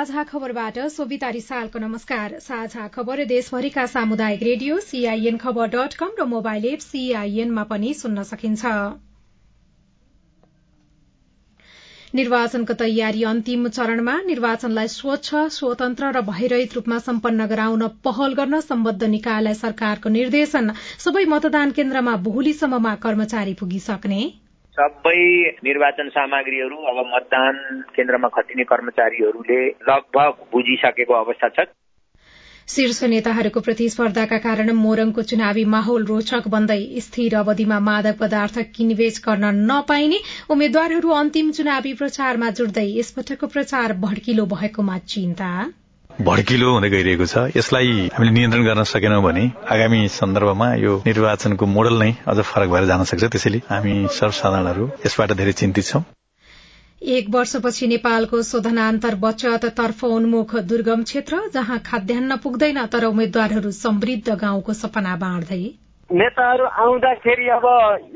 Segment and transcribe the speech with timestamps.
[0.00, 6.24] साझा खबरबाट सोभिता रिसालको नमस्कार। साझा खबर देशभरिका सामुदायिक रेडियो सीआईएन खबर डट कम र
[6.30, 8.64] मोबाइल एप सीआईएनमा पनि सुन्न सकिन्छ।
[12.14, 19.02] निर्वाचनको तयारी अन्तिम चरणमा निर्वाचनलाई स्वच्छ स्वतन्त्र र भयरहित रूपमा सम्पन्न गराउन पहल गर्न सम्बद्ध
[19.14, 24.22] निकायलाई सरकारको निर्देशन। सबै मतदान केन्द्रमा भोलिसम्ममा कर्मचारी पुगिसक्ने।
[24.78, 25.22] सबै
[25.64, 27.56] निर्वाचन सामग्रीहरू अब मतदान
[27.96, 31.66] केन्द्रमा खटिने कर्मचारीहरूले लगभग बुझिसकेको अवस्था छ।
[32.68, 39.50] शीर्ष नेताहरूको प्रतिस्पर्धाका कारण मोरङको चुनावी माहौल रोचक बन्दै स्थिर अवधिमा मादक पदार्थ किनबेच गर्न
[39.70, 45.50] नपाइने उम्मेद्वारहरू अन्तिम चुनावी प्रचारमा जुट्दै यसपटकको प्रचार भड्किलो भएकोमा चिन्ता।
[46.20, 51.96] भड्किलो हुँदै गइरहेको छ। यसलाई हामीले नियन्त्रण गर्न सकेनौँ भने आगामी सन्दर्भमा यो निर्वाचनको मोडल
[52.02, 56.02] नै अझ फरक भएर जान सक्छ। त्यसैले हामी सर्वसाधारणहरू यसबाट धेरै चिन्तित छौं।
[57.00, 64.28] एक वर्षपछि नेपालको शोधनान्तर बचत तर्फ उन्मुख दुर्गम क्षेत्र जहाँ खाद्यान्न पुग्दैन तर उम्मेद्वारहरू समृद्ध
[64.36, 65.64] गाउँको सपना बाँड्दै।
[66.10, 67.64] नेताहरू आउँदाखेरि अब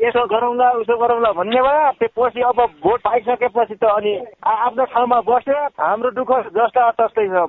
[0.04, 5.60] यसो गरौँला उसो गरौँला भन्ने भयो त्यसपछि अब भोट पाइसकेपछि त अनि आफ्नो ठाउँमा बस्यो।
[5.80, 7.46] हाम्रो दुःख जस्ता तस्तै छ।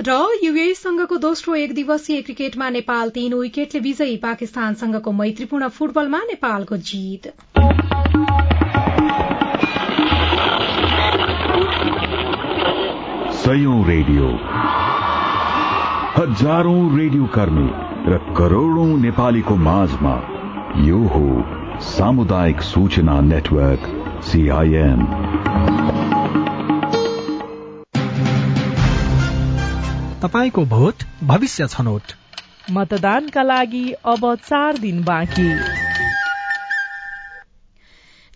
[0.00, 7.26] र युएसँगको दोस्रो एक दिवसीय क्रिकेटमा नेपाल तीन विकेटले विजयी पाकिस्तानसँगको मैत्रीपूर्ण फुटबलमा नेपालको जीत।
[13.86, 14.28] रेडियो।
[16.16, 17.68] हजारौं रेडियो कर्मी
[18.12, 20.14] र करोड़ौं नेपालीको माझमा
[20.84, 21.26] यो हो
[21.80, 23.88] सामुदायिक सूचना नेटवर्क
[24.24, 25.06] सीआईएन
[30.26, 32.12] तपाईँको भोट भविष्य छनौट।
[32.70, 35.48] मतदानका लागि अब चार दिन बाँकी।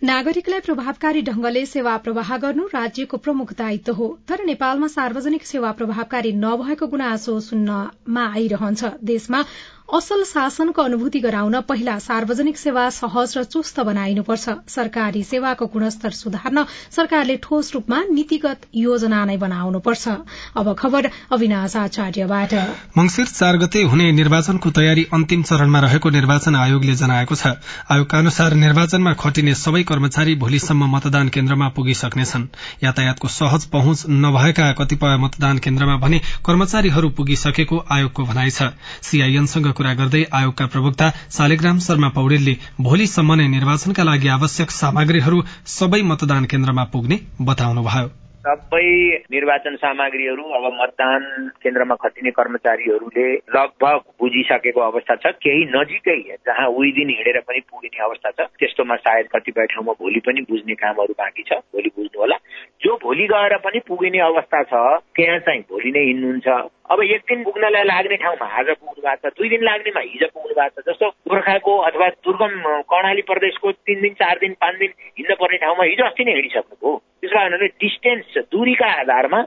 [0.03, 6.31] नागरिकलाई प्रभावकारी ढंगले सेवा प्रवाह गर्नु राज्यको प्रमुख दायित्व हो। तर नेपालमा सार्वजनिक सेवा प्रभावकारी
[6.31, 9.43] नभएको गुनासो सुन्नमा आइरहन्छ। देशमा
[9.91, 16.63] असल शासनको अनुभूति गराउन पहिला सार्वजनिक सेवा सहज र चुस्त बनाइनुपर्छ। सरकारी सेवाको गुणस्तर सुधार्न
[16.95, 20.07] सरकारले ठोस रूपमा नीतिगत योजना नै बनाउनुपर्छ।
[20.55, 22.53] अब खबर अविनाश आचार्यबाट।
[22.97, 27.59] मंगिर चार गते हुने निर्वाचनको तयारी अन्तिम चरणमा रहेको निर्वाचन आयोगले जनाएको छ।
[27.91, 32.47] आयोगका अनुसार निर्वाचनमा खटिने सबै कर्मचारी भोलिसम्म मतदान केन्द्रमा पुगिसक्नेछन्।
[32.83, 38.71] यातायातको सहज पहुँच नभएका कतिपय मतदान केन्द्रमा भने कर्मचारीहरू पुगिसकेको आयोगको भनाइ छ।
[39.03, 42.55] सीआईएनसँग कुरा गर्दै आयोगका प्रवक्ता शालिग्राम शर्मा पौडेलले
[42.87, 45.43] भोलिसम्म नै निर्वाचनका लागि आवश्यक सामग्रीहरू
[45.75, 48.09] सबै मतदान केन्द्रमा पुग्ने बताउनुभयो।
[48.45, 48.85] सबै
[49.33, 51.25] निर्वाचन सामग्रीहरू अब मतदान
[51.63, 53.25] केन्द्रमा खटिने कर्मचारीहरूले
[53.55, 56.17] लगभग बुझिसकेको अवस्था छ। केही नजिकै
[56.49, 60.75] जहाँ उही दिन हिँडेर पनि पुगिने अवस्था छ त्यस्तोमा सायद कतिपय ठाउँमा भोलि पनि बुझ्ने
[60.81, 62.37] कामहरू बाँकी छ। भोलि बुझ्नु होला
[62.81, 64.85] जो भोलि गएर पनि पुगिने अवस्था छ
[65.17, 66.49] त्यहाँ चाहिँ भोलि नै हिँड्नुहुन्छ।
[66.91, 70.55] अब एक दिन पुग्नलाई लाग्ने ठाउँमा आज पुग्नु भएको छ दुई दिन लाग्नेमा हिजो पुग्नु
[70.55, 72.55] भएको छ जस्तो गोर्खाको अथवा दुर्गम
[72.91, 76.95] कर्णाली प्रदेशको तिन दिन चार दिन पाँच दिन हिँड्न पर्ने ठाउँमा हिजो अस्ति नै हिँडिसक्नुभयो।
[77.21, 79.39] त्यस कारणले डिस्टेन्स दूरीका आधारमा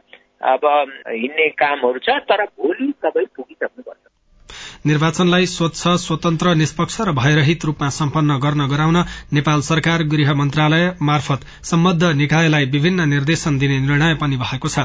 [0.53, 0.65] अब
[1.10, 4.03] हिँड्ने कामहरू छ तर भोलि सबै पुगिसक्नुपर्छ
[4.87, 8.97] निर्वाचनलाई स्वच्छ स्वतन्त्र निष्पक्ष र भयरहित रूपमा सम्पन्न गर्न गराउन
[9.33, 14.84] नेपाल सरकार गृह मन्त्रालय मार्फत सम्बद्ध निकायलाई विभिन्न निर्देशन दिने निर्णय पनि भएको छ।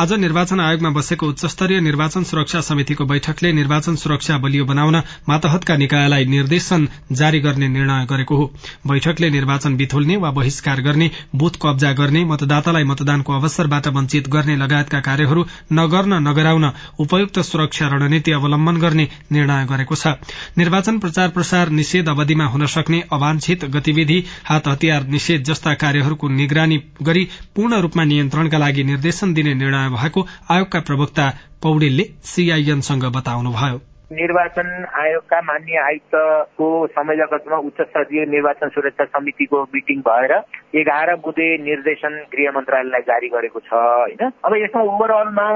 [0.00, 4.96] आज निर्वाचन आयोगमा बसेको उच्चस्तरीय निर्वाचन सुरक्षा समितिको बैठकले निर्वाचन सुरक्षा बलियो बनाउन
[5.28, 8.50] मातहतका निकायलाई निर्देशन जारी गर्ने निर्णय गरेको हो।
[8.86, 15.00] बैठकले निर्वाचन बिथोल्ने वा बहिष्कार गर्ने बूथ कब्जा गर्ने मतदातालाई मतदानको अवसरबाट वञ्चित गर्ने लगायतका
[15.10, 16.70] कार्यहरू नगर्न नगराउन
[17.04, 20.14] उपयुक्त सुरक्षा रणनीति अवलम्बन गर्ने निर्णय गरेको छ।
[20.58, 26.78] निर्वाचन प्रचार प्रसार निषेध अवधिमा हुन सक्ने अवांछित गतिविधि हात हतियार निषेध जस्ता कार्यहरूको निगरानी
[27.02, 31.32] गरी पूर्ण रूपमा नियन्त्रणका लागि निर्देशन दिने निर्णय भएको आयोगका प्रवक्ता
[31.62, 40.32] पौडेलले सीआईएनसँग बताउनुभयो। निर्वाचन आयोगका मान्य आयुक्तको संयोजकत्वमा उच्च स्तरीय निर्वाचन सुरक्षा समितिको मिटिङ भएर
[40.74, 44.22] एघार बुधे निर्देशन गृह मन्त्रालयलाई जारी गरेको छ होइन?
[44.44, 45.46] अब यसमा ओभरअलमा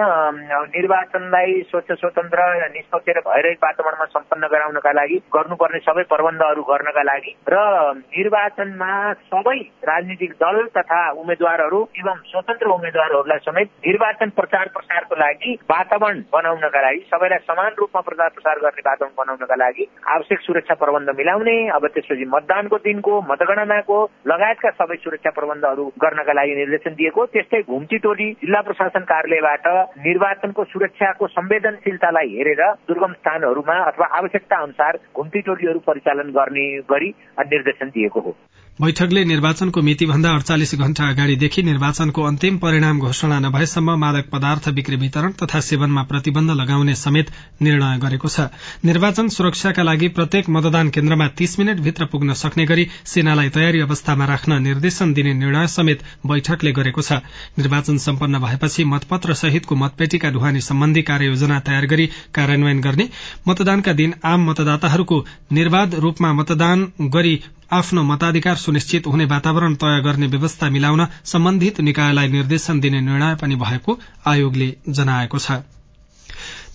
[0.73, 7.37] निर्वाचनलाई स्वच्छ स्वतन्त्र निष्पक्ष र भइरहेको वातावरणमा सम्पन्न गराउनका लागि गर्नुपर्ने सबै प्रबन्धहरू गर्नका लागि
[7.49, 7.61] र
[8.01, 8.91] निर्वाचनमा
[9.29, 16.81] सबै राजनीतिक दल तथा उम्मेद्वारहरू एवं स्वतन्त्र उम्मेद्वारहरूलाई समेत निर्वाचन प्रचार प्रसारको लागि वातावरण बनाउनका
[16.81, 21.87] लागि सबैलाई समान रूपमा प्रचार प्रसार गर्ने वातावरण बनाउनका लागि आवश्यक सुरक्षा प्रबन्ध मिलाउने अब
[21.87, 28.31] त्यसपछि मतदानको दिनको मतगणनाको लगायतका सबै सुरक्षा प्रबन्धहरू गर्नका लागि निर्देशन दिएको त्यस्तै घुम्ती टोली
[28.43, 29.67] जिल्ला प्रशासन कार्यालयबाट
[30.07, 37.11] निर्वाचनको सुरक्षाको संवेदनशीलतालाई हेरेर दुर्गम स्थानहरूमा अथवा आवश्यकता अनुसार घुम्ती टोलीहरू परिचालन गर्ने गरी
[37.49, 38.37] निर्देशन दिएको हो।
[38.79, 45.33] बैठकले निर्वाचनको मितिभन्दा अड़चालिस घण्टा अगाडिदेखि निर्वाचनको अन्तिम परिणाम घोषणा नभएसम्म मादक पदार्थ बिक्री वितरण
[45.43, 47.31] तथा सेवनमा प्रतिबन्ध लगाउने समेत
[47.63, 48.47] निर्णय गरेको छ।
[48.85, 54.25] निर्वाचन सुरक्षाका लागि प्रत्येक मतदान केन्द्रमा तीस मिनट भित्र पुग्न सक्ने गरी सेनालाई तयारी अवस्थामा
[54.25, 57.19] राख्न निर्देशन दिने निर्णय समेत बैठकले गरेको छ।
[57.59, 63.11] निर्वाचन सम्पन्न भएपछि मतपत्र सहितको मतपेटिका ढुवानी सम्बन्धी कार्ययोजना तयार गरी कार्यान्वयन गर्ने।
[63.49, 67.39] मतदानका दिन आम मतदाताहरूको निर्वाध रूपमा मतदान गरी
[67.73, 73.57] आफ्नो मताधिकार सुनिश्चित हुने वातावरण तय गर्ने व्यवस्था मिलाउन सम्बन्धित निकायलाई निर्देशन दिने निर्णय पनि
[73.57, 75.61] भएको आयोगले जनाएको छ।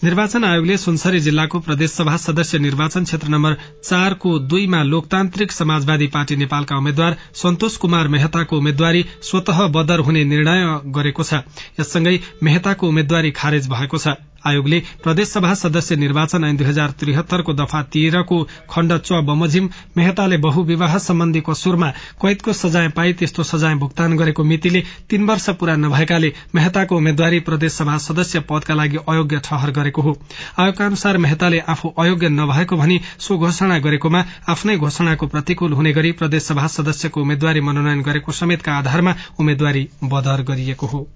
[0.04, 6.78] निर्वाचन आयोगले सुनसरी जिल्लाको प्रदेशसभा सदस्य निर्वाचन क्षेत्र नम्बर चारको दुईमा लोकतान्त्रिक समाजवादी पार्टी नेपालका
[6.78, 11.42] उम्मेद्वार सन्तोष कुमार मेहताको उम्मेद्वारी स्वतः बदर हुने निर्णय गरेको छ।
[11.80, 14.08] यससँगै मेहताको उम्मेद्वारी खारेज भएको छ।
[14.46, 20.98] आयोगले प्रदेशसभा सदस्य निर्वाचन ऐन दुई हजार त्रिहत्तरको दफा तेह्रको खण्ड च बमोजिम मेहताले बहुविवाह
[21.00, 21.90] सम्बन्धी कसुरमा
[22.22, 27.98] कैदको सजाय पाई त्यस्तो सजाय भुक्तान गरेको मितिले तीन वर्ष पूरा नभएकाले मेहताको उम्मेद्वारी प्रदेशसभा
[28.04, 30.18] सदस्य पदका लागि अयोग्य ठहर गरेको हो।
[30.60, 36.12] आयोगका अनुसार मेहताले आफू अयोग्य नभएको भनी सो घोषणा गरेकोमा आफ्नै घोषणाको प्रतिकूल हुने गरी
[36.22, 41.08] प्रदेशसभा सदस्यको उम्मेद्वारी मनोनयन गरेको समेतका आधारमा उम्मेद्वारी बदर गरिएको हो।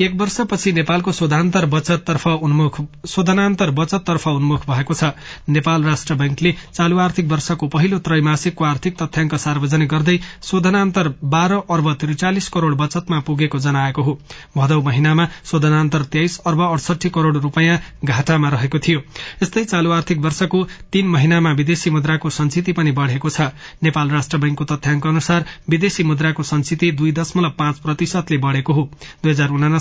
[0.00, 5.10] एक वर्षपछि नेपालको शोधान्तर बचततर्फ उन्मुख शोधनान्तर बचततर्फ उन्मुख भएको छ।
[5.48, 11.92] नेपाल राष्ट्र बैंकले चालू आर्थिक वर्षको पहिलो त्रैमासिकको आर्थिक तथ्याङ्क सार्वजनिक गर्दै शोधनान्तर बाह्र अर्ब
[11.94, 14.18] त्रिचालिस करोड़ बचतमा पुगेको जनाएको हो।
[14.56, 19.00] भदौ महिनामा शोधनान्तर तेइस अर्ब अडसठी करोड़ रूपियाँ घाटामा रहेको थियो।
[19.42, 23.40] यस्तै चालू आर्थिक वर्षको तीन महिनामा विदेशी मुद्राको संचिति पनि बढ़ेको छ।
[23.82, 28.90] नेपाल राष्ट्र बैंकको तथ्याङ्क अनुसार विदेशी मुद्राको संचिति दुई दशमलव पाँच प्रतिशतले बढ़ेको हो।
[29.22, 29.34] दुई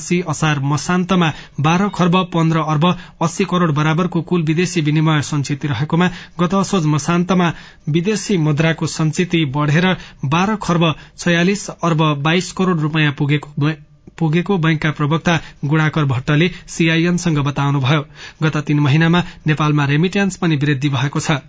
[0.03, 1.29] उनासी असार मसान्तमा
[1.59, 2.85] बाह्र खर्ब पन्ध्र अर्ब
[3.21, 6.07] अस्सी करोड़ बराबरको कुल विदेशी विनिमय संचिति रहेकोमा
[6.39, 7.47] गत असोज मसान्तमा
[7.89, 9.85] विदेशी मुद्राको संचिति बढ़ेर
[10.25, 10.83] बाह्र खर्ब
[11.17, 13.71] छयालिस अर्ब बाइस करोड़ रूपियाँ पुगेको
[14.17, 18.01] पुगेको बैंकका प्रवक्ता गुणाकर भट्टले सीआईएनसँग बताउनुभयो।
[18.43, 21.39] गत तीन महिनामा नेपालमा रेमिट्यान्स पनि वृद्धि भएको छ।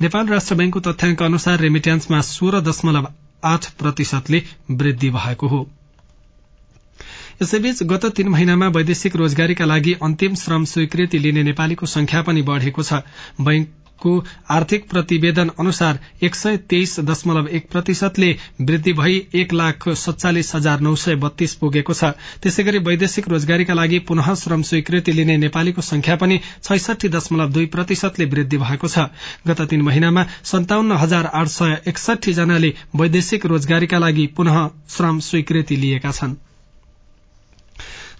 [0.00, 3.08] नेपाल राष्ट्र बैंकको तथ्याङ्क अनुसार रेमिट्यान्समा सोह्र दशमलव
[3.44, 5.60] आठ प्रतिशतले वृद्धि भएको हो।
[7.42, 12.82] यसैबीच गत तीन महिनामा वैदेशिक रोजगारीका लागि अन्तिम श्रम स्वीकृति लिने नेपालीको संख्या पनि बढ़ेको
[12.82, 12.98] छ।
[13.40, 14.14] बैंकको
[14.50, 18.30] आर्थिक प्रतिवेदन अनुसार एक सय तेइस दशमलव एक प्रतिशतले
[18.62, 22.10] वृद्धि भई एक लाख सत्तालिस हजार नौ सय बत्तीस पुगेको छ।
[22.42, 27.66] त्यसै गरी वैदेशिक रोजगारीका लागि पुनः श्रम स्वीकृति लिने नेपालीको संख्या पनि छैसठी दशमलव दुई
[27.76, 29.06] प्रतिशतले वृद्धि भएको छ।
[29.46, 34.60] गत तीन महिनामा सन्ताउन्न हजार आठ सय एकसठी जनाले वैदेशिक रोजगारीका लागि पुनः
[34.96, 36.36] श्रम स्वीकृति लिएका छनृ।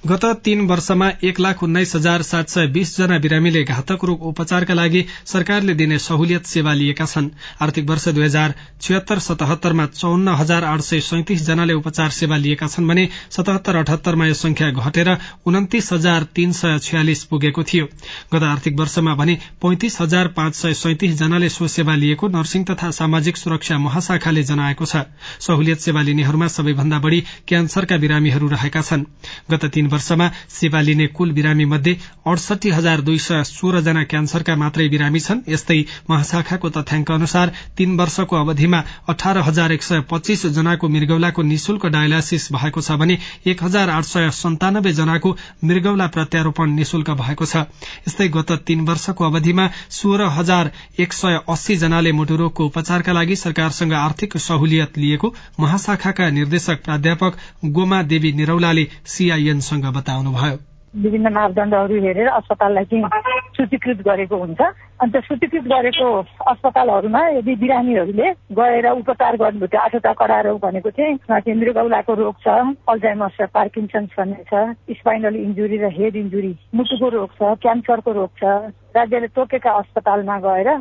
[0.06, 4.74] गत तीन वर्षमा एक लाख उन्नाइस हजार सात सय बीस जना बिरामीले घातक रोग उपचारका
[4.74, 7.28] लागि सरकारले दिने सहुलियत सेवा लिएका छन्।
[7.62, 12.66] आर्थिक वर्ष दुई हजार छिहत्तर सतहत्तरमा चौन्न हजार आठ सय सैतिस जनाले उपचार सेवा लिएका
[12.68, 15.10] छन् भने सतहत्तर अठहत्तरमा यो संख्या घटेर
[15.46, 17.86] उन्तिस हजार तीन सय छयालिस पुगेको थियो।
[18.34, 22.90] गत आर्थिक वर्षमा भने पैंतिस हजार पाँच सय सैतिस जनाले सो सेवा लिएको नर्सिङ तथा
[22.92, 25.02] सामाजिक सुरक्षा महाशाखाले जनाएको छ।
[25.42, 29.04] सहुलियत सेवा लिनेहरूमा सबैभन्दा बढ़ी क्यान्सरका बिरामीहरू रहेका छन्।
[29.50, 34.88] गत वर्षमा सेवा लिने कुल बिरामी मध्ये अडसठी हजार दुई सय सोह्र जना क्यान्सरका मात्रै
[34.88, 35.78] बिरामी छन्। यस्तै
[36.10, 42.48] महाशाखाको तथ्याङ्क अनुसार तीन वर्षको अवधिमा अठार हजार एक सय पच्चीस जनाको मृगौलाको निशुल्क डायलासिस
[42.52, 47.64] भएको छ भने एक हजार आठ सय सन्तानब्बे जनाको मृगौला प्रत्यारोपण निशुल्क भएको छ।
[48.08, 53.92] यस्तै गत तीन वर्षको अवधिमा सोह्र हजार एक सय अस्सी जनाले मुटुरोगको उपचारका लागि सरकारसँग
[53.94, 57.38] आर्थिक सहुलियत लिएको महाशाखाका निर्देशक प्राध्यापक
[57.76, 60.56] गोमा देवी निरौलाले सीआईएनसँग उहाँसँग बताउनुभयो
[60.94, 64.60] विभिन्न मापदण्डहरू हेरेर अस्पताललाई चाहिँ सूचीकृत गरेको हुन्छ।
[64.98, 66.06] अन्त सूचीकृत गरेको
[66.42, 72.48] अस्पतालहरूमा यदि बिरामीहरूले गएर उपचार गर्नुभयो आठवटा रोग भनेको चाहिँ मृगौलाको रोग छ
[72.88, 74.54] अल्जाइमस छ पार्किन्सन्स भन्ने छ
[74.96, 80.72] स्पाइनल इन्जुरी र हेड इन्जुरी मुटुको रोग छ क्यान्सरको रोग छ राज्यले तोकेका अस्पतालमा गएर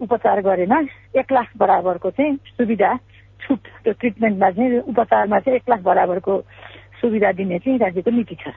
[0.00, 0.80] उपचार गरेमा
[1.16, 2.94] एक लाख बराबरको चाहिँ सुविधा
[3.40, 6.36] छुट त्यो ट्रिटमेन्टमा चाहिँ उपचारमा चाहिँ एक लाख बराबरको
[7.00, 8.54] सुविधा दिने चाहिँ राज्यको नीति छ।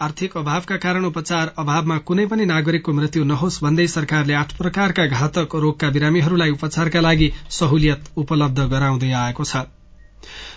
[0.00, 5.54] आर्थिक अभावका कारण उपचार अभावमा कुनै पनि नागरिकको मृत्यु नहोस् भन्दै सरकारले आठ प्रकारका घातक
[5.64, 9.64] रोगका बिरामीहरूलाई उपचारका लागि सहुलियत उपलब्ध गराउँदै आएको छ।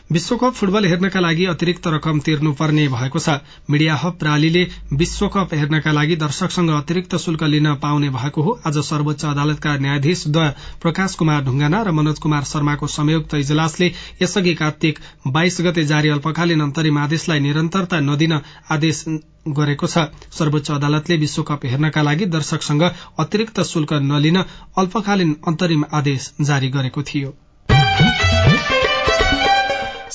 [0.10, 3.30] विश्वकप फुटबल हेर्नका लागि अतिरिक्त रकम तिर्नुपर्ने भएको छ।
[3.70, 9.26] मीडिया हब प्रालीले विश्वकप हेर्नका लागि दर्शकसँग अतिरिक्त शुल्क लिन पाउने भएको हो। आज सर्वोच्च
[9.26, 15.00] अदालतका न्यायाधीश द्वय प्रकाश कुमार ढुंगाना र मनोज कुमार शर्माको संयुक्त इजलासले यसअघि कार्तिक
[15.30, 18.40] बाइस गते जारी अल्पकालीन अन्तरिम आदेशलाई निरन्तरता नदिन
[18.72, 19.04] आदेश
[19.60, 22.88] गरेको छ। सर्वोच्च अदालतले विश्वकप हेर्नका लागि दर्शकसँग
[23.20, 24.40] अतिरिक्त शुल्क नलिन
[24.78, 27.34] अल्पकालीन अन्तरिम आदेश जारी गरेको थियो।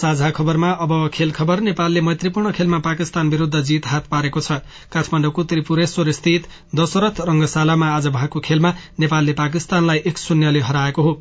[0.03, 4.53] साझा खबरमा अब खेल खबर। नेपालले मैत्रीपूर्ण खेलमा पाकिस्तान विरूद्ध जीत हात पारेको छ।
[4.93, 11.13] काठमाडौँको त्रिपुरेश्वर स्थित दशरथ रंगशालामा आज भएको खेलमा नेपालले पाकिस्तानलाई एक शून्यले हराएको हो।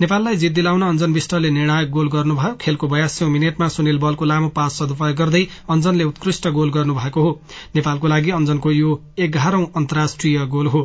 [0.00, 4.78] नेपाललाई जित दिलाउन अञ्जन विष्टले निर्णायक गोल गर्नुभयो। खेलको बयासी मिनटमा सुनिल बलको लामो पास
[4.78, 7.40] सदुपयोग गर्दै अञ्जनले उत्कृष्ट गोल गर्नुभएको हो।
[7.74, 10.82] नेपालको लागि अञ्जनको यो एघारौं अन्तर्राष्ट्रिय गोल हो।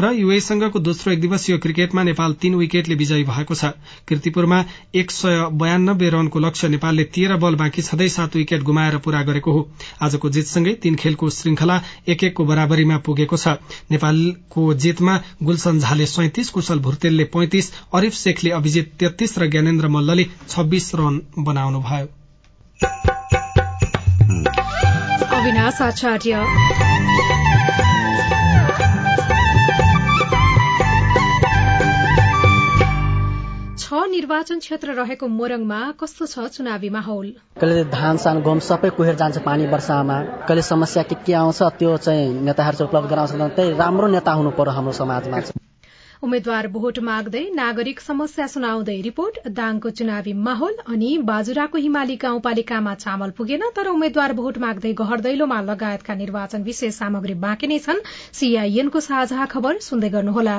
[0.00, 3.64] र युएसँगको दोस्रो एक दिवसीय क्रिकेटमा नेपाल तीन विकेटले विजयी भएको छ।
[4.08, 9.22] किर्तिपुरमा एक सय बयानब्बे रनको लक्ष्य नेपालले तेह्र बल बाँकी छँदै सात विकेट गुमाएर पूरा
[9.22, 9.68] गरेको हो।
[10.02, 13.48] आजको जितसँगै तीन खेलको श्रृंखला एक एकको बराबरीमा पुगेको छ।
[13.90, 20.24] नेपालको जितमा गुलसन झाले सैतिस कुशल भुर्तेलले पैंतिस अरिफ शेखले अभिजित तेत्तीस र ज्ञानेन्द्र मल्लले
[20.48, 22.06] छब्बीस रन बनाउनुभयो।
[25.90, 27.39] छ
[34.20, 37.28] निर्वाचन क्षेत्र रहेको मोरङमा कस्तो छ चुनावी माहौल?
[37.60, 41.96] कहिले धान सान गहुँ सबै कुहेर जान्छ पानी वर्षामा। कहिले समस्या के के आउँछ त्यो
[42.06, 45.40] चाहिँ नेताहरू चाहिँ उपलब्ध गराउँछ त्यही राम्रो नेता हुनु पर्यो हाम्रो समाजमा।
[46.22, 53.30] उम्मेद्वार भोट माग्दै नागरिक समस्या सुनाउँदै रिपोर्ट दाङको चुनावी माहौल अनि बाजुराको हिमाली गाउँपालिकामा चामल
[53.38, 58.04] पुगेन तर उम्मेद्वार भोट माग्दै गहर दैलोमा लगायतका निर्वाचन विशेष सामग्री बाँकी नै छन्।
[58.40, 60.58] सीआईएनको साझा खबर सुन्दै गर्नुहोला।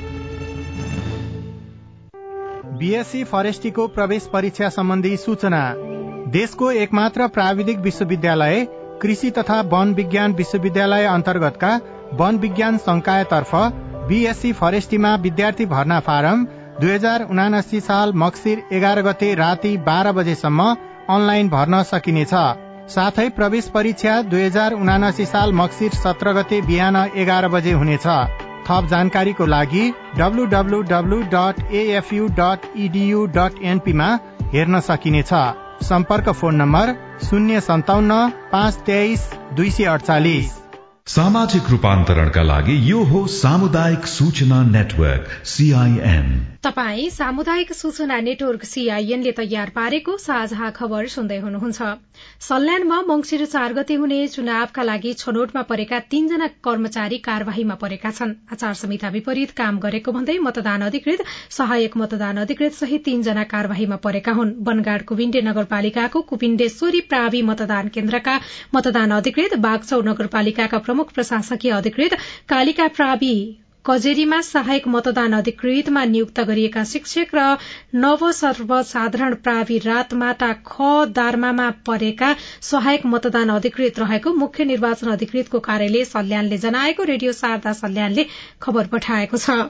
[2.81, 5.61] बीएससी फरेस्टीको प्रवेश परीक्षा सम्बन्धी सूचना।
[6.31, 8.65] देशको एकमात्र प्राविधिक विश्वविद्यालय
[9.01, 11.69] कृषि तथा वन विज्ञान विश्वविद्यालय अन्तर्गतका
[12.13, 13.55] वन विज्ञान संकायतर्फ
[14.07, 16.45] बीएससी फरेस्टीमा विद्यार्थी भर्ना फारम
[16.81, 20.69] दुई हजार उनासी साल मक्सिर एघार गते राति बाह्र बजेसम्म
[21.09, 22.33] अनलाइन भर्न सकिनेछ।
[22.89, 28.07] साथै प्रवेश परीक्षा दुई हजार उनासी साल मक्सिर सत्र गते बिहान एघार बजे हुनेछ।
[28.67, 29.83] थप जानकारीको लागि
[33.29, 34.07] डट एनपीमा
[34.53, 35.33] हेर्न सकिनेछ।
[35.83, 40.60] सम्पर्क फोन नम्बर शून्य सन्ताउन्न पाँच तेइस दुई सय अडचालिस
[41.07, 46.27] सामाजिक रूपान्तरणका लागि यो हो सामुदायिक सूचना नेटवर्क सीआईएन
[46.65, 51.81] तपाई सामुदायिक सूचना नेटवर्क सीआईएनले तयार पारेको साझा खबर सुन्दै हुनुहुन्छ।
[52.39, 58.73] सल्यानमा मंगिर चार गते हुने चुनावका लागि छनौटमा परेका तीनजना कर्मचारी कार्यवाहीमा परेका छन्। आचार
[58.77, 61.25] संहिता विपरीत काम गरेको भन्दै मतदान अधिकृत
[61.57, 68.37] सहायक मतदान अधिकृत सहित तीनजना कार्यवाहीमा परेका हुन्। बनगाड कुविन्डे नगरपालिकाको कुविन्डेश्वरी प्रावि मतदान केन्द्रका
[68.75, 72.13] मतदान अधिकृत बागचौ नगरपालिकाका प्रमुख प्रशासकीय अधिकृत
[72.49, 73.33] कालिका प्रावि
[73.85, 77.45] कजेरीमा सहायक मतदान अधिकृतमा नियुक्त गरिएका शिक्षक र
[77.97, 82.35] नव सर्वसाधारण प्रावि रातमाटा ख दार्मामा परेका
[82.69, 88.27] सहायक मतदान अधिकृत रहेको मुख्य निर्वाचन अधिकृतको कार्यालय सल्यानले जनाएको रेडियो शारदा सल्यानले
[88.61, 89.61] खबर पठाएको छ।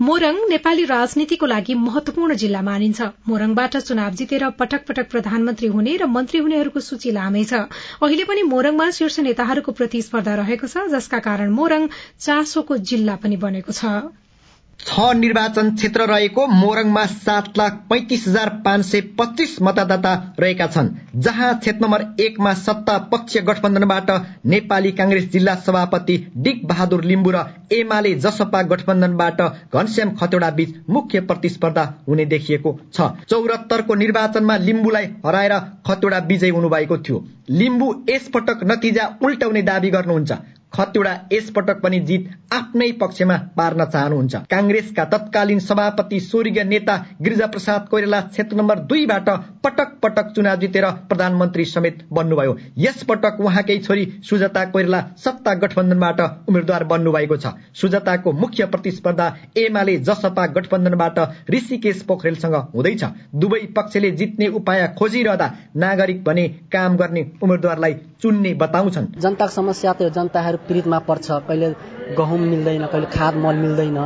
[0.00, 6.08] मोरङ नेपाली राजनीतिको लागि महत्वपूर्ण जिल्ला मानिन्छ। मोरङबाट चुनाव जितेर पटक पटक प्रधानमन्त्री हुने र
[6.14, 7.60] मन्त्री हुनेहरूको सूची लामै छ।
[8.02, 11.86] अहिले पनि मोरङमा शीर्ष नेताहरूको प्रतिस्पर्धा रहेको छ जसका कारण मोरङ
[12.20, 13.94] चासोको जिल्ला पनि बनेको छ।
[14.80, 20.88] छ निर्वाचन क्षेत्र रहेको मोरङमा सात लाख पैंतिस हजार पाँच सय पच्चिस मतदाता रहेका छन्
[21.16, 24.10] जहाँ क्षेत्र नम्बर एकमा सत्ता पक्ष गठबन्धनबाट
[24.46, 29.42] नेपाली कांग्रेस जिल्ला सभापति डिक बहादुर लिम्बु र एमाले जसपा गठबन्धनबाट
[29.74, 36.98] घनश्याम खतौडा बीच मुख्य प्रतिस्पर्धा हुने देखिएको छ। चौरात्तरको निर्वाचनमा लिम्बुलाई हराएर खतौडा विजय हुनुभएको
[36.98, 40.32] थियो। लिम्बु यसपटक नतिजा उल्टाउने दावी गर्नुहुन्छ।
[40.74, 47.86] खतौडा यसपटक पनि जित आफ्नै पक्षमा पार्न चाहनुहुन्छ। कांग्रेसका तत्कालीन सभापति स्वर्गीय नेता गिरिजा प्रसाद
[47.90, 49.28] कोइराला क्षेत्र नम्बर दुईबाट
[49.64, 56.84] पटक पटक चुनाव जितेर प्रधानमन्त्री समेत बन्नुभयो। यसपटक उहाँकै छोरी सुजता कोइराला सत्ता गठबन्धनबाट उम्मेद्वार
[56.84, 59.26] बन्नुभएको छ। सुजताको मुख्य प्रतिस्पर्धा
[59.56, 61.18] एमाले जसपा गठबन्धनबाट
[61.50, 63.04] ऋषिकेश पोखरेलसँग हुँदैछ।
[63.34, 70.12] दुवै पक्षले जित्ने उपाय खोजिरहँदा नागरिक भने काम गर्ने उम्मेद्वारलाई चुन्ने बताउँछन्। जनताको समस्या त
[70.14, 71.68] जनताहरू पीडितमा पर्छ कहिले
[72.16, 73.98] गहुँ मिल्दैन कहिले खाद मल मिल्दैन।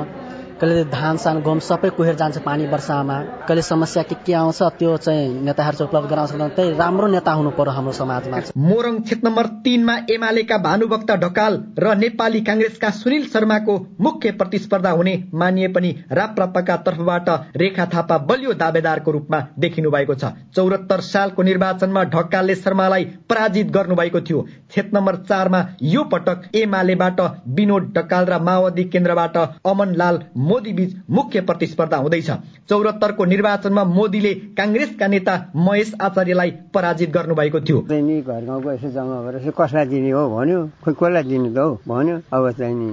[0.61, 4.97] कहिले धान सान गहुँ सबै कुहेर जान्छ पानी वर्षामा। कहिले समस्या के के आउँछ त्यो
[4.97, 9.47] चाहिँ नेताहरू चाहिँ उपलब्ध सक्दैन। त्यही राम्रो नेता हुनु पर्यो हाम्रो समाजमा। मोरङ क्षेत्र नम्बर
[9.65, 16.77] तीनमा एमालेका भानुभक्त ढकाल र नेपाली काङ्ग्रेसका सुनिल शर्माको मुख्य प्रतिस्पर्धा हुने मानिए पनि राप्रपाका
[16.89, 23.71] तर्फबाट रेखा थापा बलियो दावेदारको रूपमा देखिनु भएको छ। चौरात्तर सालको निर्वाचनमा ढकालले शर्मालाई पराजित
[23.71, 27.21] गर्नुभएको थियो। क्षेत्र नम्बर चारमा यो पटक एमालेबाट
[27.55, 32.31] विनोद ढकाल र माओवादी केन्द्रबाट अमन लाल मोदी बीच मुख्य प्रतिस्पर्धा हुँदैछ।
[32.69, 39.51] चौरात्तरको निर्वाचनमा मोदीले काङ्ग्रेसका नेता महेश आचार्यलाई पराजित गर्नुभएको थियो। घर गाउँको यसो जम्मा भएर
[39.59, 42.89] कसलाई दिने हो भन्यो। खोइ कसलाई दिनु त हौ भन्यो। अब चाहिँ नि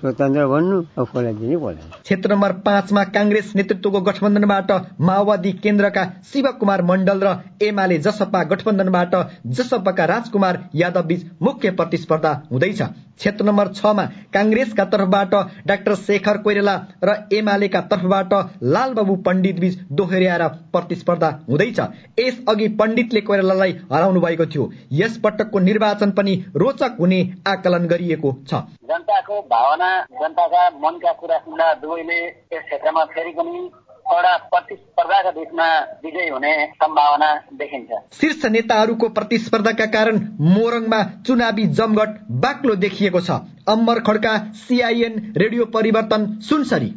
[0.00, 4.70] स्वतन्त्र भन्नु अब कसलाई दिने क्षेत्र नम्बर पाँचमा काङ्ग्रेस नेतृत्वको गठबन्धनबाट
[5.00, 9.14] माओवादी केन्द्रका शिव कुमार मण्डल र एमाले जसपा गठबन्धनबाट
[9.56, 12.82] जसपाका राजकुमार यादव बीच मुख्य प्रतिस्पर्धा हुँदैछ।
[13.16, 14.04] क्षेत्र नम्बर छमा
[14.34, 15.34] काङ्ग्रेसका तर्फबाट
[15.66, 18.34] डाक्टर शेखर कोइराला र एमालेका तर्फबाट
[18.74, 21.80] लालबाबु पण्डित बीच दोहोर्याएर प्रतिस्पर्धा हुँदैछ।
[22.18, 28.32] यस अघि पण्डितले कोइरालालाई हराउनु भएको थियो। यस पटकको निर्वाचन पनि रोचक हुने आकलन गरिएको
[28.46, 33.68] छ। जनताको भावना जनताका मनका कुरा सुन्दा दुवैले यस क्षेत्रमा फेरि पनि
[34.08, 35.68] प्रतिस्पर्धाका बिचमा
[36.04, 43.30] विजय हुने सम्भावना देखिन्छ। शीर्ष नेताहरूको प्रतिस्पर्धाका कारण मोरङमा चुनावी जमघट बाक्लो देखिएको छ।
[43.68, 46.92] अम्बर खड्का सीआईएन रेडियो परिवर्तन सुनसरी।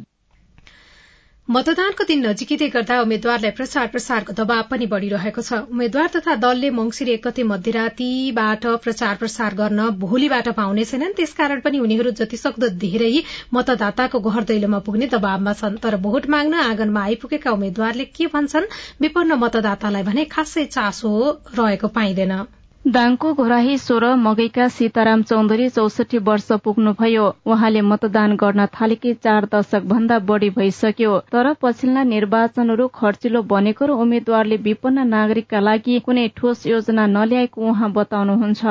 [1.54, 7.08] मतदानको दिन नजिकिँदै गर्दा उम्मेद्वारलाई प्रचार प्रसारको दबाव पनि बढ़िरहेको छ। उम्मेद्वार तथा दलले मंगिर
[7.14, 13.10] एक गते मध्यरातीबाट प्रचार प्रसार गर्न भोलिबाट पाउनेछैनन् त्यसकारण पनि उनीहरू जतिसक्दो धेरै
[13.58, 18.70] मतदाताको घर दैलोमा पुग्ने दबावमा छन्। तर भोट माग्न आँगनमा आइपुगेका उम्मेद्वारले के भन्छन्?
[19.02, 21.12] विपन्न मतदातालाई भने खासै चासो
[21.58, 22.38] रहेको पाइँदैन।
[22.80, 29.82] दाङको घोराही सोह्र मगैका सीताराम चौधरी चौसठी वर्ष पुग्नुभयो। उहाँले मतदान गर्न थालेकी चार दशक
[29.84, 36.66] भन्दा बढ़ी भइसक्यो। तर पछिल्ला निर्वाचनहरू खर्चिलो बनेको र उम्मेद्वारले विपन्न नागरिकका लागि कुनै ठोस
[36.66, 38.64] योजना नल्याएको उहाँ बताउनुहुन्छ।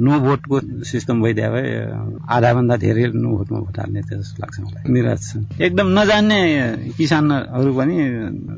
[0.00, 1.68] नो भोटको सिस्टम भइदियो भए
[2.32, 6.40] आधा भन्दा धेरै नो भोटमा भोट हाल्ने जस्तो लाग्छ मलाई। निराश छ। एकदम नजान्ने
[6.96, 7.96] किसानहरू पनि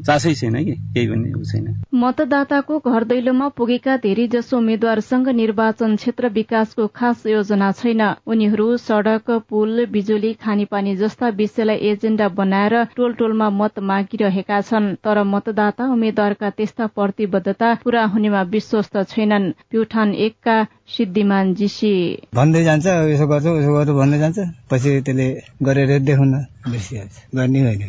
[0.07, 5.95] चासै छैन कि केही पनि छैन। मतदाताको घर दैलोमा पुगेका धेरै जसो उम्मेद्वार उम्मेद्वारसँग निर्वाचन
[5.97, 13.13] क्षेत्र विकासको खास योजना छैन। उनीहरू सड़क पुल बिजुली खानेपानी जस्ता विषयलाई एजेण्डा बनाएर टोल
[13.17, 20.57] टोलमा मत मागिरहेका छन्। तर मतदाता उम्मेद्वारका त्यस्ता प्रतिबद्धता पूरा हुनेमा विश्वस्त छैनन्। प्युठान एकका
[20.93, 21.95] सिद्धिमान जीसी।
[22.35, 24.39] भन्दै जान्छ यसो गर्छ उसो गर्छ भन्दै जान्छ।
[24.71, 25.27] पछि त्यसले
[25.63, 26.33] गरेर देखाउन
[26.69, 27.81] बिर्सिहाल्छ। गर्ने होइन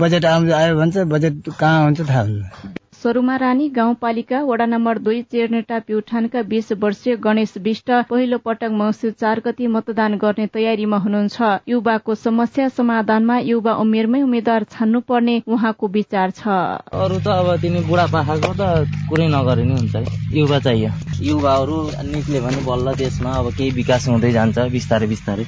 [0.00, 5.78] बजेट आयो भन्छ बजेट कहाँ हुन्छ थाहा हुन्छ सरूमा रानी गाउँपालिका वडा नम्बर दुई चेर्नेटा
[5.86, 12.14] प्युठानका बीस वर्षीय गणेश विष्ट पहिलो पटक मौसु चार गति मतदान गर्ने तयारीमा हुनुहुन्छ। युवाको
[12.16, 18.88] समस्या समाधानमा युवा उमेरमै उम्मेद्वार छान्नुपर्ने उहाँको विचार छ। अरू त अब तिनी बुढापाखाको त
[19.08, 19.94] कुरै नगरे नि हुन्छ
[20.32, 20.90] युवा चाहियो।
[21.22, 21.76] युवाहरू
[22.12, 25.44] निक्ल्यो भने बल्ल देशमा अब केही विकास हुँदै जान्छ बिस्तारै बिस्तारै।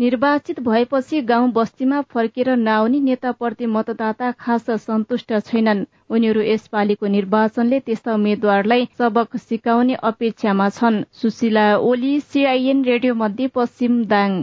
[0.00, 8.14] निर्वाचित भएपछि गाउँ बस्तीमा फर्केर नआउने नेताप्रति मतदाता खास सन्तुष्ट छैनन्। उनीहरू यसपालिको निर्वाचनले त्यस्ता
[8.14, 14.42] उम्मेद्वारलाई सबक सिकाउने अपेक्षामा छन्। सुशीला ओली सीआईएन रेडियो मध्य पश्चिम दाङ।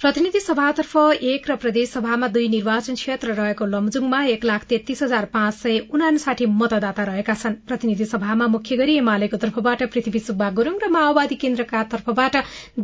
[0.00, 5.24] प्रतिनिधि सभातर्फ एक र प्रदेश सभामा दुई निर्वाचन क्षेत्र रहेको लमजुङमा एक लाख तेत्तीस हजार
[5.32, 10.76] पाँच सय उनासाठी मतदाता रहेका छन्। प्रतिनिधि सभामा मुख्य गरी एमालेको तर्फबाट पृथ्वी सुब्बा गुरूङ
[10.84, 12.36] र माओवादी केन्द्रका तर्फबाट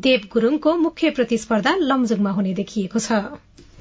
[0.06, 3.22] देव गुरूङको मुख्य प्रतिस्पर्धा लमजुङमा हुने देखिएको छ।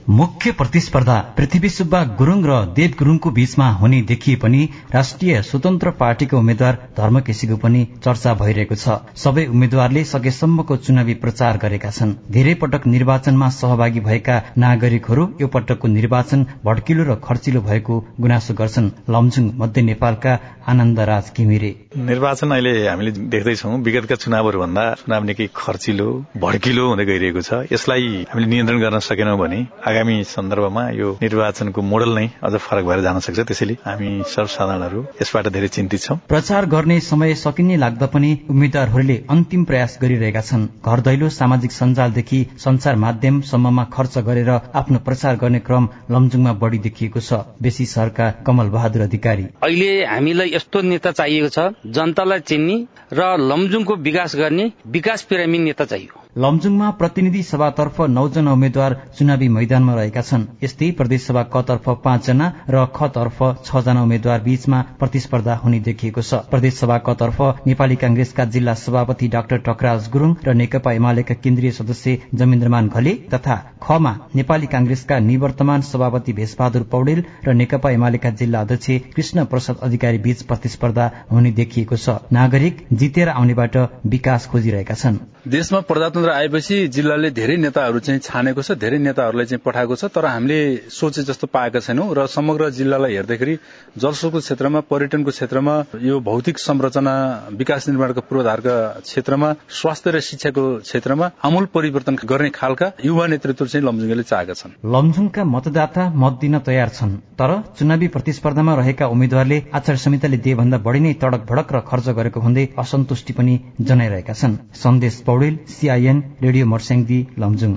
[0.09, 4.61] मुख्य प्रतिस्पर्धा पृथ्वी सुब्बा गुरूङ र देव गुरूङको बीचमा हुने देखिए पनि
[4.93, 11.57] राष्ट्रिय स्वतन्त्र पार्टीका उम्मेद्वार धर्म केसीको पनि चर्चा भइरहेको छ। सबै उम्मेद्वारले सकेसम्मको चुनावी प्रचार
[11.63, 17.99] गरेका छन्। धेरै पटक निर्वाचनमा सहभागी भएका नागरिकहरू यो पटकको निर्वाचन भड्किलो र खर्चिलो भएको
[18.17, 20.33] गुनासो गर्छन्। लमजुङ मध्य नेपालका
[20.69, 21.71] आनन्द राज घिमिरे।
[22.09, 26.09] निर्वाचन अहिले हामीले देख्दैछौ विगतका चुनावहरू भन्दा चुनाव निकै खर्चिलो
[26.41, 29.59] भड्किलो हुँदै गइरहेको छ। यसलाई हामीले नियन्त्रण गर्न सकेनौं भने
[29.99, 35.47] आगामी सन्दर्भमा यो निर्वाचनको मोडल नै अझ फरक भएर जान सक्छ। त्यसैले हामी सर्वसाधारणहरू यसबाट
[35.51, 40.99] धेरै चिन्तित छौं। प्रचार गर्ने समय सकिने लाग्दा पनि उम्मेद्वारहरूले अन्तिम प्रयास गरिरहेका छन्। घर
[41.03, 47.43] दैलो सामाजिक सञ्जालदेखि संचार माध्यमसम्ममा खर्च गरेर आफ्नो प्रचार गर्ने क्रम लमजुङमा बढ़ी देखिएको छ।
[47.59, 52.77] बेसी सहरका कमल बहादुर अधिकारी। अहिले हामीलाई यस्तो नेता चाहिएको छ जनतालाई चिन्ने
[53.13, 59.93] र लमजुङको विकास गर्ने विकास प्रेमी नेता चाहियो। लमजुङमा प्रतिनिधि सभातर्फ नौजना उम्मेद्वार चुनावी मैदानमा
[59.95, 66.33] रहेका छन्। यस्तै प्रदेशसभा कतर्फ पाँचजना र खतर्फ छजना उम्मेद्वार बीचमा प्रतिस्पर्धा हुने देखिएको छ।
[66.51, 72.87] प्रदेशसभा कतर्फ नेपाली कांग्रेसका जिल्ला सभापति डाक्टर टकराज गुरूङ र नेकपा एमालेका केन्द्रीय सदस्य जमिन्द्रमान
[72.89, 79.45] घले तथा खमा नेपाली कांग्रेसका निवर्तमान सभापति भेषबहादुर पौडेल र नेकपा एमालेका जिल्ला अध्यक्ष कृष्ण
[79.49, 86.28] प्रसाद अधिकारी बीच प्रतिस्पर्धा हुने देखिएको छ। नागरिक जितेर आउनेबाट विकास खोजिरहेका छन्। देशमा प्रजातन्त्र
[86.31, 91.23] आएपछि जिल्लाले धेरै नेताहरू चाहिँ छानेको छ धेरै नेताहरूलाई चाहिँ पठाएको छ तर हामीले सोचे
[91.23, 93.55] जस्तो पाएका छैनौँ र समग्र जिल्लालाई हेर्दाखेरि
[93.97, 97.13] जलस्रोतको क्षेत्रमा पर्यटनको क्षेत्रमा यो भौतिक संरचना
[97.59, 103.85] विकास निर्माणको पूर्वाधारका क्षेत्रमा स्वास्थ्य र शिक्षाको क्षेत्रमा आमूल परिवर्तन गर्ने खालका युवा नेतृत्व चाहिँ
[103.87, 109.95] लमजुङले चाहेका छन्। लमजुङका मतदाता मत दिन तयार छन् तर चुनावी प्रतिस्पर्धामा रहेका उम्मेद्वारले आचार
[110.03, 114.57] संहिताले दिए भन्दा बढ़ी नै तडक भडक र खर्च गरेको भन्दै असन्तुष्टि पनि जनाइरहेका छन्।
[114.75, 117.73] Sandesh Paudel CIN radio Marsyangdi Lamjung.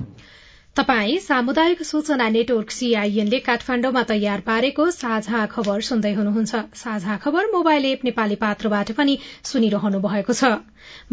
[0.75, 7.85] तपाई सामुदायिक सूचना नेटवर्क सीआईएनले काठमाण्डुमा तयार पारेको साझा खबर सुन्दै हुनुहुन्छ। साझा खबर मोबाइल
[7.85, 9.17] एप नेपाली पात्रबाट पनि
[9.49, 10.43] सुनिरहनु भएको छ।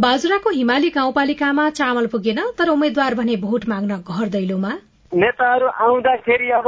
[0.00, 4.72] बाजुराको हिमाली गाउँपालिकामा चामल पुगेन तर उम्मेद्वार भने भोट माग्न घर दैलोमा।
[5.12, 6.66] नेताहरू आउँदाखेरि अब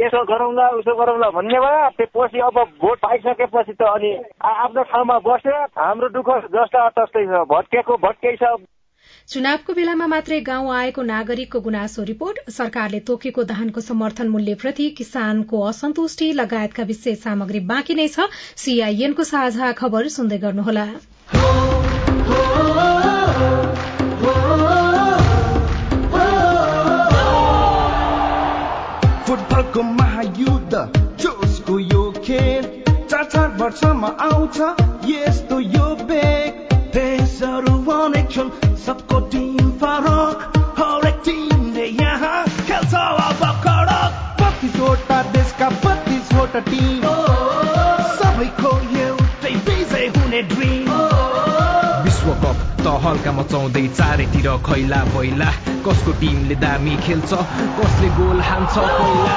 [0.00, 5.56] यसो गरौँला उसो गरौँला भन्ने भयो त्यसपछि अब भोट पाइसकेपछि त अनि आफ्नो ठाउँमा बस्यो।
[5.76, 8.56] हाम्रो दुःख जस्ता तस्तै छ। भट्केको भट्कै छ।
[9.30, 16.30] चुनावको बेलामा मात्रै गाउँ आएको नागरिकको गुनासो रिपोर्ट। सरकारले तोकेको धानको समर्थन मूल्यप्रति किसानको असन्तुष्टि
[16.32, 18.26] लगायतका विशेष सामग्री बाँकी नै छ।
[18.58, 20.86] सीआईएनको साझा खबर सुन्दै गर्नुहोला।
[29.26, 30.74] फुटबलको महायुद्ध
[31.22, 32.68] जोसको यो खेल
[33.06, 34.60] चार चार वर्षमा आउँछ
[35.06, 37.78] यस्तो यो बेग। देशहरू
[42.00, 42.44] यहाँ
[43.26, 43.42] अब
[45.32, 46.60] देशका बत्तिसवटा
[48.20, 48.72] सबैको
[50.16, 50.42] हुने
[52.04, 55.48] विश्वकप त हल्का मचाउँदै चारैतिर खैला पहिला
[55.88, 57.32] कसको टिमले दामी खेल्छ
[57.80, 59.36] कसले गोल हान्छ पहिला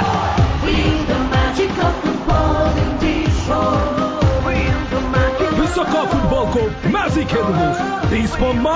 [5.60, 8.76] विश्वकप फुटबलको म्याजिक खेल्नुहोस् देशमा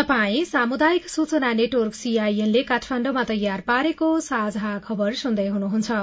[0.00, 5.98] तपाई सामुदायिक सूचना नेटवर्क सीआईएनले काठमाण्डुमा तयार पारेको साझा खबर सुन्दै हुनुहुन्छ।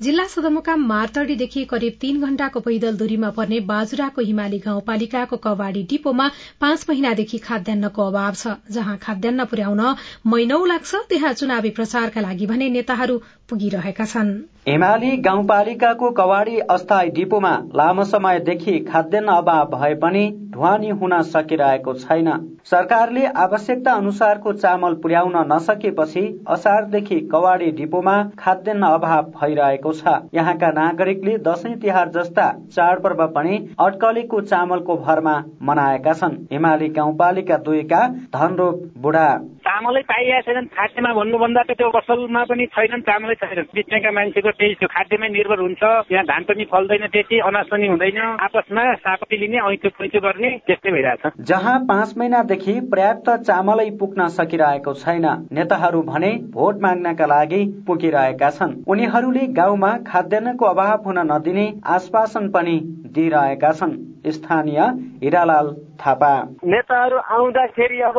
[0.00, 6.26] जिल्ला सदरमुकाम मार्तडीदेखि करिब तीन घण्टाको पैदल दूरीमा पर्ने बाजुराको हिमाली गाउँपालिकाको कवाड़ी डिपोमा
[6.60, 9.84] पाँच महिनादेखि खाद्यान्नको अभाव छ। जहाँ खाद्यान्न पुर्याउन
[10.26, 14.34] महिनौ लाग्छ त्यहाँ चुनावी प्रचारका लागि भने नेताहरू पुगिरहेका छन्।
[14.68, 22.30] हिमाली गाउँपालिकाको कवाड़ी अस्थायी डिपोमा लामो समयदेखि खाद्यान्न अभाव भए पनि ढुवानी हुन सकिरहेको छैन।
[22.66, 31.36] सरकारले आवश्यकता अनुसारको चामल पुर्याउन नसकेपछि असारदेखि कवाड़ी डिपोमा खाद्यान्न अभाव भइरहेको छ। यहाँका नागरिकले
[31.46, 38.00] दशैं तिहार जस्ता चाडपर्व पनि अड्कलेको चामलको भरमा मनाएका छन्। हिमाली गाउँपालिका दुईका
[38.34, 39.28] धनरोप बुढा।
[39.66, 44.74] चामलै पाइरहेको छैनन् खाद्यमा भन्नुभन्दा त त्यो असलमा पनि छैनन् चामलै छैन बिचका मान्छेको त्यही
[44.80, 49.58] त्यो खाद्यमै निर्भर हुन्छ। यहाँ धान पनि फल्दैन त्यति अनाज पनि हुँदैन। आपसमा सापटी लिने
[49.66, 56.30] ऐँचो पैँचो गर्ने त्यस्तै भइरहेछ। जहाँ पाँच महिनादेखि पर्याप्त चामलै पुग्न सकिरहेको छैन। नेताहरू भने
[56.50, 62.76] भोट माग्नका लागि पुगिरहेका छन्। उनीहरूले गाउँमा खाद्यान्नको अभाव हुन नदिने आश्वासन पनि
[63.14, 64.80] दिइरहेका छन्। स्थानीय
[65.22, 66.32] हिरालाल थापा।
[66.64, 68.18] नेताहरू आउँदाखेरि अब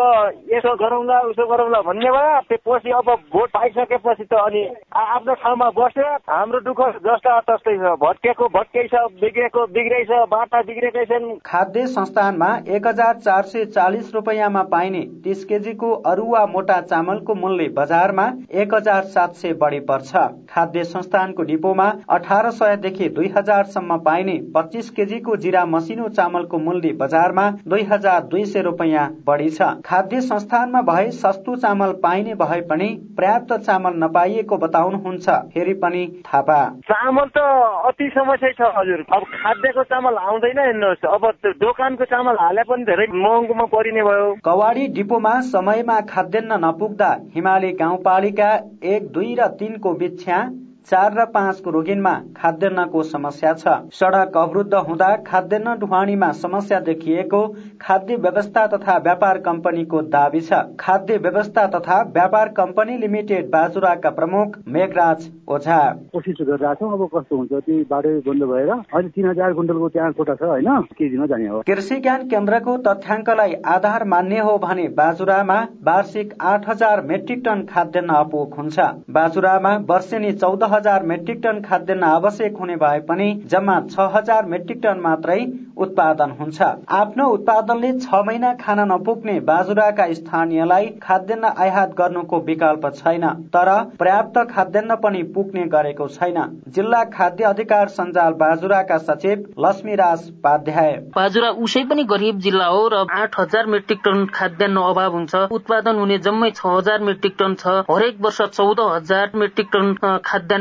[0.54, 4.63] यसो गरौँला उसो गरौँला भन्ने भयो। त्यसपछि अब भोट पाइसकेपछि त अनि
[4.96, 10.62] आफ्नो ठाउँमा बस्यो। हाम्रो दुःख जस्ता तस्तै छ। भट्केको भट्कै छ बिग्रेको बिग्रै छ बाटा
[10.63, 16.80] बिग्रेकै छन्। खाद्य संस्थानमा एक हजार चार सय चालिस रुपियाँमा पाइने तीस केजीको अरुवा मोटा
[16.84, 20.16] चामलको मूल्य बजारमा एक हजार सात सय बढी पर्छ।
[20.50, 27.50] खाद्य संस्थानको डिपोमा अठार सयदेखि दुई हजारसम्म पाइने पच्चिस केजीको जिरा मसिनो चामलको मूल्य बजारमा
[27.68, 32.88] दुई हजार दुई सय रुपियाँ बढी छ। खाद्य संस्थानमा भए सस्तो चामल पाइने भए पनि
[33.18, 37.44] पर्याप्त चामल नपाइएको बताउनुहुन्छ। फेरि पनि थापा। चामल त
[37.88, 41.26] अति समस्या छ हजुर। अब खाद्यको चामल आउँदैन हेर्नुहोस्। अब
[41.60, 48.52] दोकानको चामल हाले पनि धेरै महँगोमा परिने भयो। कवाडी डिपोमा समयमा खाद्यान्न नपुग्दा हिमाली गाउँपालिका
[48.86, 50.40] एक दुई र तीनको बिछ्या
[50.88, 57.41] चार र पाँचको रोगिनमा खाद्यान्नको समस्या छ। सड़क अवरुद्ध हुँदा खाद्यान्न ढुवानीमा समस्या देखिएको
[57.82, 64.56] खाद्य व्यवस्था तथा व्यापार कम्पनीको दावी छ। खाद्य व्यवस्था तथा व्यापार कम्पनी लिमिटेड बाजुराका प्रमुख
[64.67, 65.80] मेघराज ओझा।
[66.13, 70.12] कोसिस गरिरहेको छौँ। अब कस्तो हुन्छ त्यही बाटो बन्द भएर अहिले तिन हजार कुइन्टलको त्यहाँ
[70.13, 70.71] कोटा छ होइन?
[70.95, 77.02] केजीमा जाने हो। कृषि ज्ञान केन्द्रको तथ्याङ्कलाई आधार मान्ने हो भने बाजुरामा वार्षिक आठ हजार
[77.06, 78.80] मेट्रिक टन खाद्यान्न अपुग हुन्छ।
[79.12, 84.84] बाजुरामा वर्षेनी चौध हजार मेट्रिक टन खाद्यान्न आवश्यक हुने भए पनि जम्मा छ हजार मेट्रिक
[84.84, 85.40] टन मात्रै
[85.78, 93.26] उत्पादन हुन्छ। आफ्नो उत्पादनले छ महिना खान नपुग्ने बाजुराका स्थानीयलाई खाद्यान्न आयात गर्नुको विकल्प छैन
[93.54, 96.40] तर पर्याप्त खाद्यान्न पनि पुग्ने गरेको छैन
[96.76, 103.04] जिल्ला खाद्य अधिकार सञ्जाल बाजुराका सचिव लक्ष्मीराज पाध्याय। बाजुरा उसै पनि गरिब जिल्ला हो र
[103.18, 107.78] आठ हजार मेट्रिक टन खाद्यान्न अभाव हुन्छ। उत्पादन हुने जम्मै छ हजार मेट्रिक टन छ।
[107.90, 109.94] हरेक वर्ष चौध हजार मेट्रिक टन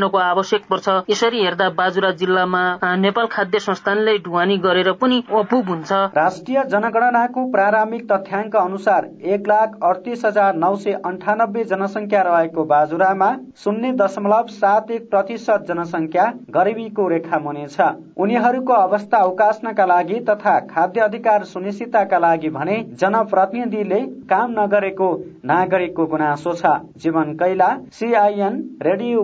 [0.07, 2.63] खाद्यान्नको आवश्यक पर्छ। यसरी हेर्दा बाजुरा जिल्लामा
[2.97, 9.79] नेपाल खाद्य संस्थानले ढुवानी गरेर पनि अपुग हुन्छ। राष्ट्रिय जनगणनाको प्रारम्भिक तथ्याङ्क अनुसार एक लाख
[9.83, 13.31] अडतिस हजार नौ सय अन्ठानब्बे जनसङ्ख्या रहेको बाजुरामा
[13.65, 20.59] शून्य दशमलव सात एक प्रतिशत जनसङ्ख्या गरिबीको रेखा मुनि छ। उनीहरूको अवस्था उकास्नका लागि तथा
[20.67, 25.11] खाद्य अधिकार सुनिश्चितताका लागि भने जनप्रतिनिधिले काम नगरेको
[25.47, 29.23] नागरिकको गुनासो छ। Jeevan Kaila CIN radio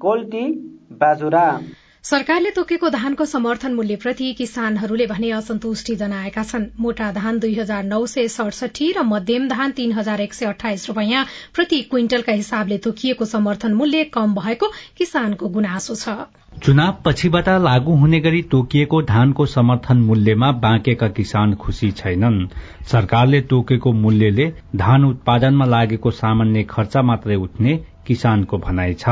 [0.00, 0.46] Kolti
[0.92, 1.60] Bajura.
[2.04, 8.04] सरकारले तोकेको धानको समर्थन मूल्यप्रति किसानहरूले भने असन्तुष्टि जनाएका छन्। मोटा धान दुई हजार नौ
[8.06, 11.24] सय सडसठी र मध्यम धान तीन हजार एक सय अठाइस रूपियाँ
[11.54, 14.66] प्रति क्विन्टलका हिसाबले तोकिएको समर्थन मूल्य कम भएको
[14.98, 16.14] किसानको गुनासो छ।
[16.62, 22.46] चुनाव पछिबाट लागू हुने गरी तोकिएको धानको समर्थन मूल्यमा बाँकेका किसान खुशी छैनन्।
[22.86, 27.76] सरकारले तोकेको मूल्यले धान उत्पादनमा लागेको सामान्य खर्च मात्रै उठ्ने
[28.06, 29.08] किसानको भनाइ छ।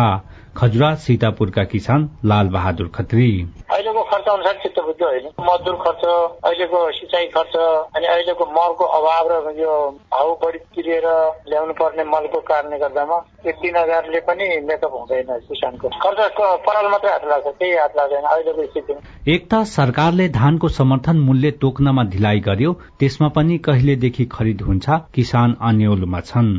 [0.57, 3.29] खजुरा सीतापुरका किसान लाल बहादुर खत्री।
[3.71, 6.05] अहिलेको खर्च अनुसार चित्त बुझ्छ होइन। मजदुर खर्च
[6.45, 7.57] अहिलेको सिँचाइ खर्च
[7.97, 9.75] अनि अहिलेको मलको अभाव र यो
[10.13, 11.07] भाउ बढी तिरेर
[11.49, 17.11] ल्याउनु पर्ने मलको कारणले गर्दामा यो तिन हजारले पनि मेकअप हुँदैन किसानको। खर्च पराल मात्रै
[17.11, 22.41] हात लाग्छ केही हात लाग्दैन अहिलेको स्थितिमा एक त सरकारले धानको समर्थन मूल्य तोक्नमा ढिलाइ
[22.47, 26.51] गर्यो त्यसमा पनि कहिलेदेखि खरिद हुन्छ किसान अन्यलमा छन्।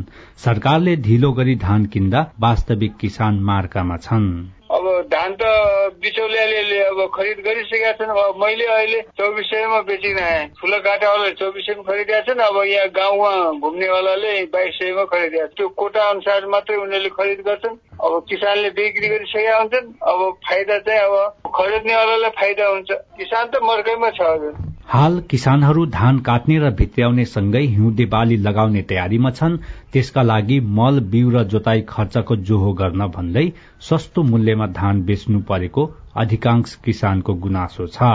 [0.44, 3.40] सरकारले ढिलो गरी धान किन्दा वास्तविक किसान
[3.86, 4.26] मार्कामा छन्।
[4.66, 5.42] अब धान त
[6.02, 11.64] बिचौलियाले अब खरिद गरिसकेका छन्। अब मैले अहिले चौबिस सयमा बेचिन आएँ ठुलो काटावालाले चौबिस
[11.66, 17.10] सयमा खरिदिएको छन्। अब यहाँ गाउँमा घुम्नेवालाले बाइस सयमा खरिदिएको त्यो कोटा अनुसार मात्रै उनीहरूले
[17.14, 21.14] खरिद गर्छन्। अब किसानले बिक्री गरिसकेका हुन्छन्। अब फाइदा चाहिँ अब
[21.46, 24.54] खरिद्नेवालालाई फाइदा हुन्छ। किसान त मर्कैमा छ हजुर।
[24.86, 29.58] हाल किसानहरू धान काट्ने र भित्र्याउने सँगै हिउँदे बाली लगाउने तयारीमा छन्।
[29.96, 33.44] त्यसका लागि मल बिउ र जोताई खर्चको जोहो गर्न भन्दै
[33.80, 35.84] सस्तो मूल्यमा धान बेच्नु परेको
[36.16, 38.10] अधिकांश किसानको गुनासो छ।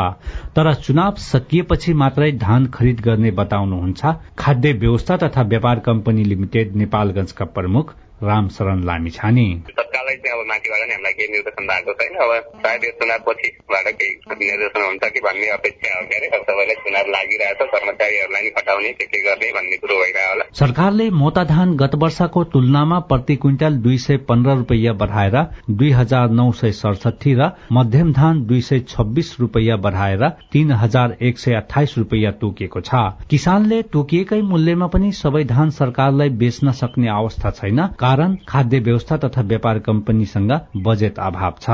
[0.56, 7.46] तर चुनाव सकिएपछि मात्रै धान खरिद गर्ने बताउनुहुन्छ खाद्य व्यवस्था तथा व्यापार कम्पनी लिमिटेड नेपालगंजका
[7.58, 12.32] प्रमुख रामशरण लामिछाने सरकारलाई चाहिँ अब माथिबाट नै हामीलाई केही निर्देशन भएको छैन। अब
[12.64, 16.76] सायद यो चुनाव पछिबाट केही निर्देशन हुन्छ कि भन्ने अपेक्षा हो के अरे अब सबैलाई
[16.84, 21.76] चुनाव लागिरहेछ कर्मचारीहरूलाई नि खटाउने के के गर्ने भन्ने कुरो भइरहेको होला। सरकारले मोता धान
[21.78, 25.38] गत वर्षको तुलनामा प्रति क्विन्टल दुई सय पन्ध्र रूपियाँ बढ़ाएर
[25.72, 31.18] दुई हजार नौ सय सडसठी र मध्यम धान दुई सय छब्बीस रूपियाँ बढ़ाएर तीन हजार
[31.22, 37.10] एक सय अठाइस रूपियाँ तोकिएको छ। किसानले तोकिएकै मूल्यमा पनि सबै धान सरकारलाई बेच्न सक्ने
[37.12, 37.80] अवस्था छैन।
[38.12, 40.52] कारण खाद्य व्यवस्था तथा व्यापार कम्पनीसँग
[40.86, 41.70] बजेट अभाव छ।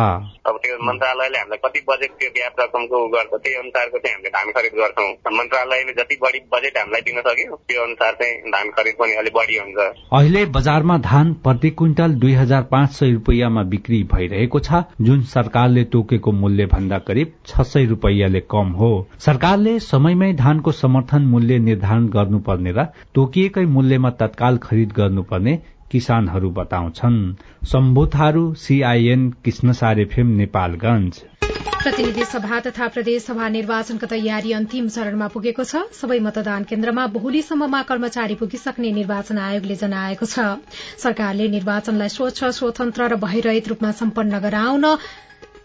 [0.47, 4.51] अब त्यो मन्त्रालयले हामीलाई कति बजेट त्यो व्याप रकमको गर्छ त्यही अनुसारको चाहिँ हामीले धान
[4.57, 9.13] खरिद गर्छौँ। मन्त्रालयले जति बढी बजेट हामीलाई दिन सक्यो त्यो अनुसार चाहिँ धान खरिद पनि
[9.21, 9.77] अलिक बढी हुन्छ।
[10.13, 15.83] अहिले बजारमा धान प्रति क्विन्टल दुई हजार पाँच सय रूपियाँमा बिक्री भइरहेको छ। जुन सरकारले
[15.95, 18.91] तोकेको मूल्य भन्दा करिब छ सय रूपियाँले कम हो।
[19.25, 25.57] सरकारले समयमै धानको समर्थन मूल्य निर्धारण गर्नुपर्ने र तोकिएकै मूल्यमा तत्काल खरिद गर्नुपर्ने
[25.91, 27.17] किसानहरू बताउँछन्।
[27.71, 31.23] शम्भु थारू सीआईएन कृष्णसार एफएम नेपालगंज
[31.77, 37.81] प्रतिनिधि सभा तथा प्रदेश सभा निर्वाचनको तयारी अन्तिम चरणमा पुगेको छ। सबै मतदान केन्द्रमा बहुलीसम्ममा
[37.89, 40.59] कर्मचारी पुगिसक्ने निर्वाचन आयोगले जनाएको छ।
[41.03, 44.85] सरकारले निर्वाचनलाई स्वच्छ स्वतन्त्र र भयरहित रूपमा सम्पन्न गराउन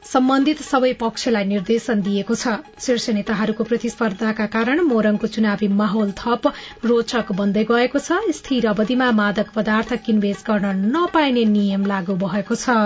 [0.05, 6.53] सम्बन्धित सबै पक्षलाई निर्देशन दिएको छ। शीर्ष नेताहरूको प्रतिस्पर्धाका कारण मोरङको चुनावी माहौल थप
[6.85, 12.77] रोचक बन्दै गएको छ। स्थिर अवधिमा मादक पदार्थ किनबेच गर्न नपाइने नियम लागू भएको छ।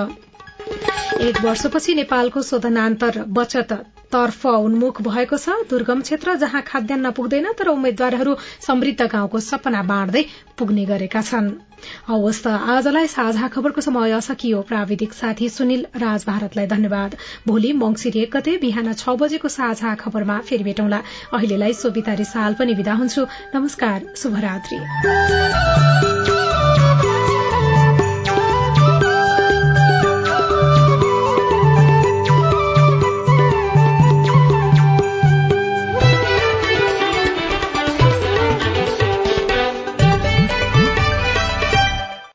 [1.23, 3.73] एक वर्षपछि नेपालको शोधनान्तर बचत
[4.13, 10.25] तर्फ उन्मुख भएको छ। दुर्गम क्षेत्र जहाँ खाद्यान्न पुग्दैन तर उम्मेद्वारहरू समृद्ध गाउँको सपना बाँड्दै
[10.59, 11.51] पुग्ने गरेका छन्।
[12.09, 18.17] हवस् त। आजलाई साझा खबरको समय सकियो। प्राविधिक साथी सुनिल राज भारतलाई धन्यवाद। भोलि मंगिर
[18.17, 21.01] एक गते बिहान छ बजेको साझा खबरमा फेरि भेटौँला।
[21.33, 24.79] अहिलेलाई सोभिता रिसाल पनि विदा हुन्छु। नमस्कार शुभरात्री।